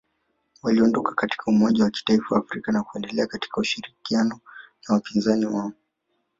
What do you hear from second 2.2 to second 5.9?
Afrika na kuendelea katika ushirikiano na wapinzani wao